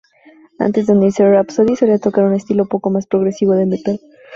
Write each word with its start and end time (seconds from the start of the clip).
Antes 0.57 0.87
de 0.87 0.93
unirse 0.93 1.23
Rhapsody, 1.23 1.75
solía 1.75 1.99
tocar 1.99 2.23
un 2.23 2.33
estilo 2.33 2.63
un 2.63 2.69
poco 2.69 2.89
más 2.89 3.05
progresivo 3.05 3.53
de 3.53 3.67
metal. 3.67 4.01